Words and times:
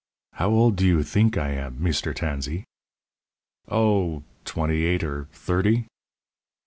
"How 0.33 0.49
old 0.49 0.77
do 0.77 0.87
you 0.87 0.97
theenk 1.01 1.37
I 1.37 1.51
am, 1.51 1.77
Meester 1.79 2.11
Tansee?" 2.11 2.63
"Oh, 3.67 4.23
twenty 4.45 4.83
eight 4.83 5.03
or 5.03 5.25
thirty." 5.31 5.85